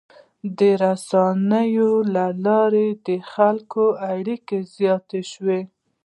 د 0.57 0.59
رسنیو 0.83 1.91
له 2.15 2.25
لارې 2.45 2.87
د 3.07 3.09
خلکو 3.31 3.85
اړیکې 4.13 4.59
زیاتې 4.75 5.21
شوي. 5.31 5.61